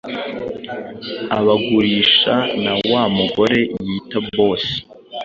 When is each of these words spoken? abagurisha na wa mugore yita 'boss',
abagurisha 1.37 2.35
na 2.63 2.73
wa 2.91 3.03
mugore 3.17 3.59
yita 3.85 4.19
'boss', 4.25 4.67